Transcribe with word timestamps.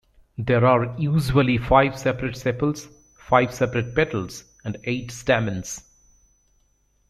There 0.39 0.65
are 0.65 0.95
usually 0.97 1.59
five 1.59 1.95
separate 1.95 2.35
sepals, 2.35 2.87
five 3.19 3.53
separate 3.53 3.93
petals 3.93 4.45
and 4.65 4.77
eight 4.85 5.11
stamens. 5.11 5.83